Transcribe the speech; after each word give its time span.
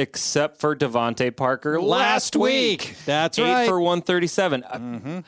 except 0.00 0.58
for 0.60 0.74
DeVante 0.74 1.34
Parker 1.34 1.80
Last 1.80 2.34
week. 2.36 2.96
That's 3.06 3.38
Eight 3.38 3.42
right. 3.42 3.68
for 3.68 3.80
137. 3.80 4.64
Uh, 4.64 5.22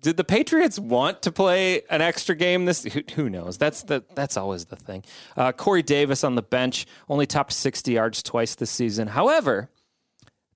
Did 0.00 0.16
the 0.16 0.24
Patriots 0.24 0.78
want 0.78 1.22
to 1.22 1.32
play 1.32 1.82
an 1.90 2.00
extra 2.02 2.34
game? 2.36 2.64
This 2.66 2.84
who, 2.84 3.02
who 3.14 3.28
knows. 3.30 3.58
That's 3.58 3.82
the 3.82 4.04
that's 4.14 4.36
always 4.36 4.66
the 4.66 4.76
thing. 4.76 5.04
Uh, 5.36 5.52
Corey 5.52 5.82
Davis 5.82 6.22
on 6.24 6.34
the 6.34 6.42
bench 6.42 6.86
only 7.08 7.26
topped 7.26 7.52
60 7.52 7.92
yards 7.92 8.22
twice 8.22 8.54
this 8.54 8.70
season. 8.70 9.08
However, 9.08 9.70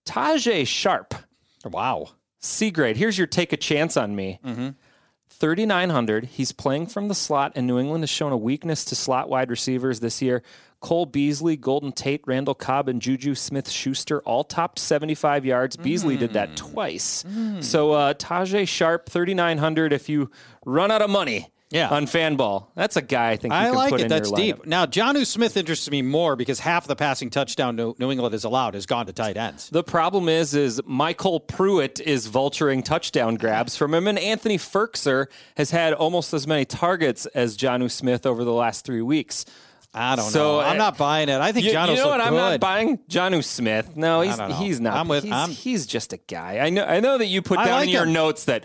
Tajaé 0.06 0.66
Sharpe, 0.66 1.14
Wow. 1.64 2.10
C 2.40 2.70
grade. 2.72 2.96
Here's 2.96 3.16
your 3.18 3.26
take 3.28 3.52
a 3.52 3.56
chance 3.56 3.96
on 3.96 4.16
me. 4.16 4.40
3,900. 5.30 6.24
He's 6.26 6.52
playing 6.52 6.86
from 6.88 7.08
the 7.08 7.14
slot, 7.14 7.52
and 7.54 7.66
New 7.66 7.78
England 7.78 8.02
has 8.02 8.10
shown 8.10 8.32
a 8.32 8.36
weakness 8.36 8.84
to 8.86 8.94
slot 8.96 9.28
wide 9.28 9.50
receivers 9.50 10.00
this 10.00 10.20
year. 10.22 10.42
Cole 10.82 11.06
Beasley, 11.06 11.56
Golden 11.56 11.92
Tate, 11.92 12.22
Randall 12.26 12.54
Cobb, 12.54 12.88
and 12.88 13.00
Juju 13.00 13.34
Smith 13.34 13.70
Schuster 13.70 14.20
all 14.22 14.44
topped 14.44 14.78
75 14.78 15.46
yards. 15.46 15.76
Beasley 15.76 16.16
did 16.18 16.34
that 16.34 16.56
twice. 16.56 17.24
So 17.60 17.92
uh, 17.92 18.12
Tajaé 18.14 18.68
Sharpe, 18.68 19.08
3,900. 19.08 19.92
If 19.94 20.08
you 20.08 20.30
run 20.66 20.90
out 20.90 21.00
of 21.00 21.08
money 21.08 21.48
Yeah. 21.70 21.88
on 21.88 22.06
Fanball, 22.06 22.66
that's 22.74 22.96
a 22.96 23.02
guy 23.02 23.30
I 23.30 23.36
think 23.36 23.54
you 23.54 23.58
I 23.60 23.66
can 23.66 23.74
like 23.76 23.90
put 23.90 24.00
it. 24.00 24.04
in 24.04 24.08
That's 24.08 24.30
deep. 24.32 24.66
Now, 24.66 24.84
Jonnu 24.86 25.24
Smith 25.24 25.56
interests 25.56 25.88
me 25.90 26.02
more 26.02 26.34
because 26.36 26.58
half 26.58 26.86
the 26.88 26.96
passing 26.96 27.30
touchdown 27.30 27.76
New 27.76 27.94
New 27.98 28.10
England 28.10 28.32
has 28.34 28.42
allowed 28.44 28.74
has 28.74 28.84
gone 28.84 29.06
to 29.06 29.12
tight 29.12 29.36
ends. 29.36 29.70
The 29.70 29.84
problem 29.84 30.28
is, 30.28 30.52
is 30.54 30.80
MyCole 30.82 31.46
Pruitt 31.46 32.00
is 32.00 32.28
vulturing 32.28 32.84
touchdown 32.84 33.36
grabs 33.36 33.76
from 33.76 33.94
him, 33.94 34.06
and 34.08 34.18
Anthony 34.18 34.58
Firkser 34.58 35.26
has 35.56 35.70
had 35.70 35.92
almost 35.94 36.34
as 36.34 36.46
many 36.46 36.64
targets 36.64 37.26
as 37.26 37.56
Jonnu 37.56 37.90
Smith 37.90 38.26
over 38.26 38.42
the 38.44 38.52
last 38.52 38.84
three 38.84 39.02
weeks. 39.02 39.44
I 39.94 40.16
don't 40.16 40.30
So, 40.30 40.54
know. 40.54 40.60
I'm 40.60 40.78
not 40.78 40.96
buying 40.96 41.28
it. 41.28 41.40
I 41.40 41.52
think 41.52 41.66
You, 41.66 41.72
Jonnu's 41.72 41.90
you 41.90 41.96
know 41.96 42.08
what? 42.08 42.20
I'm 42.20 42.34
not 42.34 42.60
buying 42.60 42.98
Jonnu 43.10 43.44
Smith. 43.44 43.94
No, 43.96 44.22
he's 44.22 44.38
he's 44.58 44.80
not. 44.80 44.94
I'm 44.96 45.08
with- 45.08 45.24
he's, 45.24 45.32
I'm- 45.32 45.50
he's 45.50 45.86
just 45.86 46.12
a 46.12 46.16
guy. 46.16 46.58
I 46.58 46.70
know. 46.70 46.84
I 46.84 47.00
know 47.00 47.18
that 47.18 47.26
you 47.26 47.42
put 47.42 47.58
I 47.58 47.64
down 47.66 47.74
like 47.80 47.84
in 47.88 47.92
your 47.92 48.04
him. 48.06 48.12
notes 48.14 48.44
that 48.46 48.64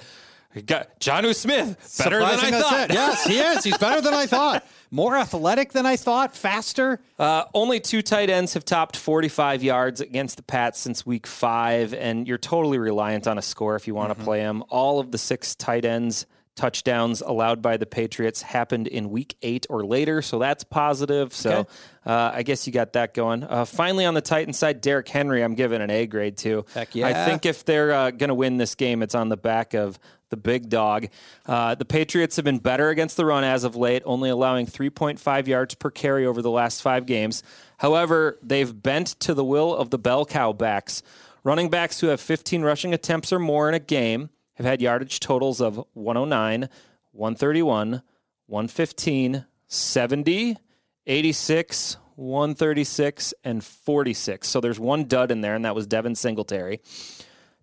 Jonnu 0.56 1.36
Smith 1.36 1.96
better 1.98 2.20
than 2.20 2.26
I 2.30 2.62
thought. 2.62 2.92
Yes, 2.94 3.26
he 3.26 3.40
is. 3.40 3.64
He's 3.64 3.78
better 3.78 4.02
than 4.02 4.14
I 4.14 4.26
thought. 4.28 4.66
More 4.90 5.18
athletic 5.18 5.74
than 5.74 5.86
I 5.86 5.98
thought. 5.98 6.34
Faster. 6.36 7.02
Uh, 7.20 7.44
only 7.54 7.80
two 7.82 8.02
tight 8.02 8.30
ends 8.30 8.54
have 8.54 8.64
topped 8.64 8.96
45 8.96 9.62
yards 9.62 10.00
against 10.00 10.38
the 10.38 10.44
Pats 10.44 10.80
since 10.80 11.06
week 11.06 11.28
five, 11.28 11.94
and 11.94 12.26
you're 12.26 12.38
totally 12.38 12.78
reliant 12.78 13.28
on 13.28 13.38
a 13.38 13.42
score 13.42 13.76
if 13.76 13.86
you 13.86 13.94
want 13.94 14.12
Mm-hmm. 14.12 14.22
to 14.22 14.26
play 14.26 14.40
them. 14.40 14.64
All 14.70 15.00
of 15.02 15.12
the 15.12 15.18
six 15.18 15.56
tight 15.56 15.84
ends 15.84 16.26
touchdowns 16.58 17.22
allowed 17.22 17.62
by 17.62 17.78
the 17.78 17.86
Patriots 17.86 18.42
happened 18.42 18.88
in 18.88 19.10
week 19.10 19.38
eight 19.42 19.66
or 19.70 19.86
later, 19.86 20.22
so 20.22 20.40
that's 20.40 20.66
positive. 20.66 21.34
So 21.34 21.50
Okay. 21.60 21.70
uh, 22.06 22.32
I 22.34 22.44
guess 22.44 22.68
you 22.68 22.74
got 22.74 22.94
that 22.94 23.14
going. 23.14 23.44
Uh, 23.46 23.64
finally, 23.64 24.04
on 24.06 24.14
the 24.14 24.22
Titans 24.22 24.58
side, 24.58 24.82
Derrick 24.82 25.08
Henry, 25.08 25.42
I'm 25.44 25.56
giving 25.56 25.82
an 25.82 25.90
A 25.90 26.06
grade 26.08 26.36
to. 26.40 26.66
Heck 26.74 26.94
yeah. 26.96 27.08
I 27.08 27.26
think 27.26 27.46
if 27.46 27.64
they're 27.64 27.94
uh, 27.94 28.12
going 28.12 28.28
to 28.30 28.34
win 28.36 28.58
this 28.58 28.76
game, 28.76 29.02
it's 29.02 29.16
on 29.16 29.30
the 29.30 29.38
back 29.38 29.74
of 29.74 29.98
the 30.30 30.36
big 30.38 30.68
dog. 30.68 31.08
Uh, 31.46 31.76
the 31.76 31.86
Patriots 31.86 32.36
have 32.36 32.44
been 32.44 32.60
better 32.60 32.90
against 32.90 33.16
the 33.16 33.26
run 33.26 33.46
as 33.46 33.64
of 33.64 33.78
late, 33.78 34.04
only 34.06 34.30
allowing 34.30 34.66
3.5 34.66 35.48
yards 35.48 35.74
per 35.76 35.90
carry 35.90 36.26
over 36.26 36.42
the 36.42 36.52
last 36.52 36.82
five 36.82 37.06
games. 37.06 37.44
However, 37.78 38.38
they've 38.44 38.82
bent 38.84 39.08
to 39.22 39.34
the 39.34 39.46
will 39.46 39.74
of 39.74 39.90
the 39.90 39.98
bell 39.98 40.26
cow 40.26 40.52
backs. 40.52 41.02
Running 41.44 41.70
backs 41.70 42.02
who 42.02 42.08
have 42.08 42.20
15 42.20 42.62
rushing 42.64 42.94
attempts 42.94 43.32
or 43.32 43.40
more 43.40 43.70
in 43.70 43.74
a 43.76 43.80
game 43.80 44.30
have 44.58 44.66
had 44.66 44.82
yardage 44.82 45.20
totals 45.20 45.62
of 45.62 45.84
109, 45.94 46.70
131, 47.12 48.02
115, 48.48 49.46
70, 49.68 50.58
86, 51.06 51.98
136, 52.16 53.34
and 53.44 53.64
46. 53.64 54.48
So 54.48 54.60
there's 54.60 54.80
one 54.80 55.06
dud 55.06 55.32
in 55.32 55.42
there, 55.42 55.56
and 55.56 55.64
that 55.64 55.76
was 55.76 55.86
Devin 55.86 56.16
Singletary. 56.16 56.82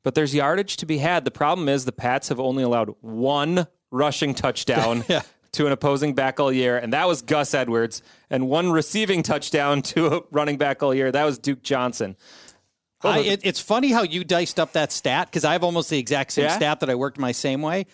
But 0.05 0.15
there's 0.15 0.35
yardage 0.35 0.77
to 0.77 0.87
be 0.87 0.99
had. 0.99 1.25
The 1.25 1.31
problem 1.31 1.69
is 1.69 1.85
the 1.85 1.93
Pats 1.93 2.29
have 2.29 2.39
only 2.39 2.63
allowed 2.63 2.95
one 3.01 3.67
rushing 3.91 4.35
touchdown 4.35 5.05
to 5.53 5.67
an 5.67 5.73
opposing 5.73 6.15
back 6.15 6.39
all 6.39 6.53
year, 6.53 6.77
and 6.77 6.93
that 6.93 7.09
was 7.09 7.23
Gus 7.23 7.55
Edwards, 7.55 8.03
and 8.31 8.49
one 8.49 8.71
receiving 8.71 9.23
touchdown 9.23 9.83
to 9.83 10.07
a 10.07 10.23
running 10.31 10.59
back 10.59 10.83
all 10.83 10.95
year. 10.95 11.11
That 11.11 11.25
was 11.25 11.39
Duke 11.39 11.63
Johnson. 11.63 12.17
I, 13.05 13.19
it, 13.21 13.41
it's 13.45 13.61
funny 13.61 13.91
how 13.91 14.03
you 14.03 14.25
diced 14.25 14.59
up 14.61 14.73
that 14.73 14.93
stat 14.93 15.29
because 15.31 15.45
I 15.45 15.53
have 15.53 15.65
almost 15.65 15.91
the 15.91 15.99
exact 15.99 16.33
same 16.33 16.45
Yeah? 16.45 16.57
stat 16.57 16.81
that 16.81 16.91
I 16.91 16.95
worked 16.95 17.19
my 17.19 17.33
same 17.33 17.63
way. 17.63 17.87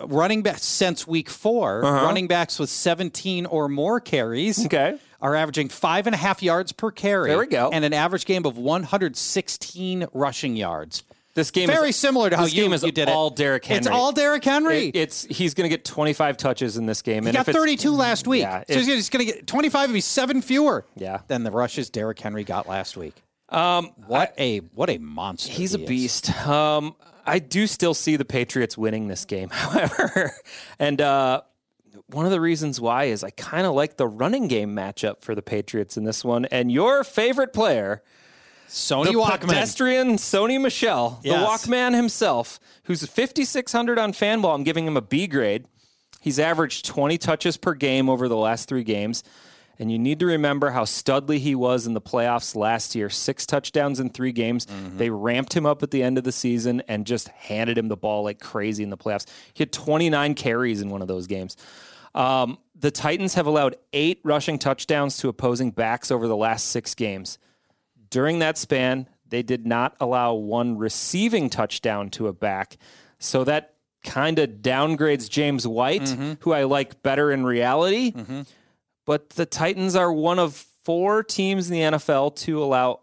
Running 0.00 0.42
backs 0.42 0.64
since 0.64 1.06
week 1.08 1.28
4 1.28 1.80
running 1.80 2.28
backs 2.28 2.58
with 2.60 2.70
17 2.70 3.46
or 3.46 3.68
more 3.68 3.98
carries 4.00 4.58
Uh-huh. 4.58 4.66
Okay. 4.66 4.98
are 5.20 5.34
averaging 5.34 5.68
five 5.70 6.06
and 6.06 6.14
a 6.14 6.16
half 6.18 6.40
yards 6.42 6.70
per 6.70 6.92
carry. 6.92 7.30
There 7.30 7.38
we 7.38 7.46
go. 7.46 7.70
And 7.72 7.84
an 7.84 7.92
average 7.92 8.24
game 8.24 8.46
of 8.46 8.56
116 8.56 10.06
rushing 10.12 10.56
yards. 10.56 11.02
This 11.34 11.50
game 11.52 11.70
is 11.70 11.76
Very 11.76 11.90
is, 11.90 11.96
similar 11.96 12.30
to 12.30 12.36
how 12.36 12.46
you, 12.46 12.62
game 12.62 12.72
is 12.72 12.82
you 12.82 12.90
did 12.90 13.08
all 13.08 13.28
it. 13.28 13.36
Derrick 13.36 13.64
Henry. 13.64 13.78
It's 13.78 13.86
all 13.86 14.10
Derrick 14.12 14.44
Henry. 14.44 14.88
It- 14.88 14.96
it's 14.96 15.22
he's 15.24 15.54
going 15.54 15.68
to 15.68 15.76
get 15.76 15.84
25 15.84 16.36
touches 16.36 16.76
in 16.76 16.86
this 16.86 17.00
game, 17.02 17.24
he 17.24 17.28
and 17.28 17.34
got 17.36 17.42
if 17.42 17.48
it's- 17.50 17.60
32 17.60 17.92
last 17.92 18.26
week. 18.26 18.42
Yeah, 18.42 18.64
so 18.68 18.74
if- 18.80 18.86
he's 18.86 19.08
going 19.08 19.24
to 19.26 19.32
get 19.32 19.46
25 19.46 19.88
would 19.90 19.94
be 19.94 20.00
seven 20.00 20.42
fewer 20.42 20.84
Yeah. 20.96 21.20
than 21.28 21.44
the 21.44 21.50
rushes 21.52 21.90
Derrick 21.90 22.18
Henry 22.18 22.42
got 22.44 22.68
last 22.68 22.96
week. 22.96 23.14
Um, 23.48 23.92
what 24.06 24.34
a 24.38 24.58
what 24.58 24.90
a 24.90 24.98
monster! 24.98 25.52
He's 25.52 25.72
he 25.72 25.82
a 25.82 25.86
beast. 25.86 26.30
Um, 26.46 26.94
I 27.24 27.38
do 27.38 27.66
still 27.66 27.94
see 27.94 28.16
the 28.16 28.24
Patriots 28.24 28.76
winning 28.76 29.08
this 29.08 29.24
game, 29.24 29.48
however, 29.52 30.32
and 30.78 31.00
uh, 31.00 31.42
one 32.10 32.24
of 32.24 32.30
the 32.30 32.40
reasons 32.40 32.80
why 32.80 33.04
is 33.04 33.22
I 33.22 33.30
kind 33.30 33.66
of 33.66 33.74
like 33.74 33.96
the 33.96 34.06
running 34.06 34.48
game 34.48 34.74
matchup 34.74 35.20
for 35.22 35.34
the 35.34 35.42
Patriots 35.42 35.96
in 35.96 36.04
this 36.04 36.24
one. 36.24 36.46
And 36.46 36.72
your 36.72 37.04
favorite 37.04 37.52
player, 37.52 38.02
Sony 38.68 39.06
the 39.06 39.12
Walkman. 39.12 39.48
pedestrian 39.48 40.16
Sony 40.16 40.60
Michel, 40.60 41.20
the 41.22 41.30
Walkman 41.30 41.94
himself, 41.94 42.58
who's 42.84 43.04
5,600 43.04 43.98
on 43.98 44.12
Fanball. 44.12 44.54
I'm 44.54 44.64
giving 44.64 44.86
him 44.86 44.96
a 44.96 45.02
B 45.02 45.26
grade. 45.26 45.66
He's 46.20 46.38
averaged 46.38 46.86
20 46.86 47.18
touches 47.18 47.56
per 47.56 47.74
game 47.74 48.08
over 48.08 48.28
the 48.28 48.36
last 48.36 48.68
three 48.68 48.84
games. 48.84 49.22
And 49.78 49.92
you 49.92 49.98
need 49.98 50.18
to 50.20 50.26
remember 50.26 50.70
how 50.70 50.84
studly 50.84 51.38
he 51.38 51.54
was 51.54 51.86
in 51.86 51.94
the 51.94 52.00
playoffs 52.00 52.56
last 52.56 52.94
year. 52.94 53.08
Six 53.08 53.46
touchdowns 53.46 54.00
in 54.00 54.10
three 54.10 54.32
games. 54.32 54.66
Mm-hmm. 54.66 54.98
They 54.98 55.10
ramped 55.10 55.54
him 55.54 55.66
up 55.66 55.82
at 55.82 55.92
the 55.92 56.02
end 56.02 56.18
of 56.18 56.24
the 56.24 56.32
season 56.32 56.82
and 56.88 57.06
just 57.06 57.28
handed 57.28 57.78
him 57.78 57.88
the 57.88 57.96
ball 57.96 58.24
like 58.24 58.40
crazy 58.40 58.82
in 58.82 58.90
the 58.90 58.96
playoffs. 58.96 59.26
He 59.54 59.62
had 59.62 59.72
29 59.72 60.34
carries 60.34 60.80
in 60.80 60.90
one 60.90 61.00
of 61.00 61.08
those 61.08 61.28
games. 61.28 61.56
Um, 62.14 62.58
the 62.74 62.90
Titans 62.90 63.34
have 63.34 63.46
allowed 63.46 63.76
eight 63.92 64.20
rushing 64.24 64.58
touchdowns 64.58 65.18
to 65.18 65.28
opposing 65.28 65.70
backs 65.70 66.10
over 66.10 66.26
the 66.26 66.36
last 66.36 66.68
six 66.68 66.94
games. 66.94 67.38
During 68.10 68.40
that 68.40 68.58
span, 68.58 69.08
they 69.28 69.42
did 69.42 69.66
not 69.66 69.94
allow 70.00 70.34
one 70.34 70.78
receiving 70.78 71.50
touchdown 71.50 72.10
to 72.10 72.28
a 72.28 72.32
back. 72.32 72.78
So 73.18 73.44
that 73.44 73.74
kind 74.04 74.38
of 74.38 74.50
downgrades 74.62 75.28
James 75.28 75.66
White, 75.66 76.02
mm-hmm. 76.02 76.34
who 76.40 76.52
I 76.52 76.64
like 76.64 77.02
better 77.02 77.30
in 77.30 77.44
reality. 77.44 78.12
Mm-hmm. 78.12 78.42
But 79.08 79.30
the 79.30 79.46
Titans 79.46 79.96
are 79.96 80.12
one 80.12 80.38
of 80.38 80.66
four 80.84 81.22
teams 81.22 81.70
in 81.70 81.72
the 81.72 81.96
NFL 81.96 82.36
to 82.36 82.62
allow 82.62 83.00